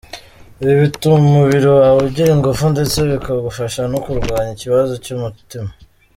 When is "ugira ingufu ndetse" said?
2.07-2.97